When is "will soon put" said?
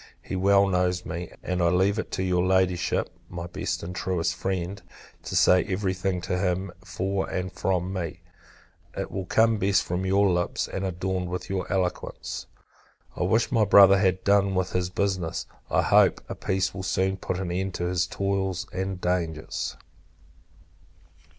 16.73-17.37